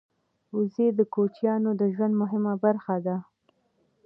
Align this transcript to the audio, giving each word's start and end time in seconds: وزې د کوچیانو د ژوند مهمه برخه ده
وزې 0.55 0.87
د 0.99 0.99
کوچیانو 1.13 1.69
د 1.81 1.81
ژوند 1.93 2.13
مهمه 2.21 2.53
برخه 2.63 2.95
ده 3.05 3.15